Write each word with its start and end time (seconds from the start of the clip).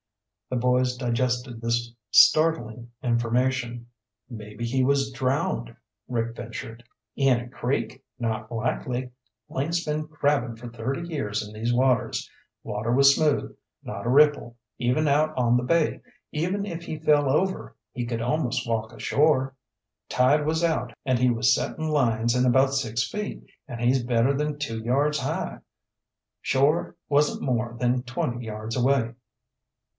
The 0.49 0.55
boys 0.57 0.97
digested 0.97 1.61
this 1.61 1.93
startling 2.09 2.89
information. 3.03 3.85
"Maybe 4.29 4.65
he 4.65 4.83
was 4.83 5.11
drowned," 5.11 5.73
Rick 6.09 6.35
ventured. 6.35 6.83
"In 7.15 7.39
a 7.39 7.47
creek? 7.47 8.03
Not 8.19 8.51
likely! 8.51 9.11
Link's 9.47 9.85
been 9.85 10.07
crabbin' 10.07 10.57
for 10.57 10.67
thirty 10.69 11.07
years 11.07 11.47
in 11.47 11.53
these 11.53 11.71
waters. 11.71 12.29
Water 12.63 12.91
was 12.91 13.15
smooth. 13.15 13.55
Not 13.83 14.07
a 14.07 14.09
ripple, 14.09 14.57
even 14.79 15.07
out 15.07 15.37
on 15.37 15.55
the 15.55 15.63
bay. 15.63 16.01
Even 16.31 16.65
if 16.65 16.83
he 16.83 16.97
fell 16.97 17.29
over, 17.29 17.77
he 17.93 18.05
could 18.05 18.21
almost 18.21 18.67
walk 18.67 18.91
ashore. 18.91 19.55
Tide 20.09 20.45
was 20.47 20.63
out 20.63 20.91
and 21.05 21.19
he 21.19 21.29
was 21.29 21.53
settin' 21.53 21.87
lines 21.87 22.35
in 22.35 22.45
about 22.45 22.73
six 22.73 23.07
feet, 23.09 23.45
and 23.67 23.79
he's 23.79 24.03
better 24.03 24.33
than 24.33 24.57
two 24.57 24.81
yards 24.83 25.19
high. 25.19 25.59
Shore 26.41 26.97
wasn't 27.07 27.43
more 27.43 27.77
than 27.79 28.01
twenty 28.01 28.43
yards 28.47 28.75
away." 28.75 29.13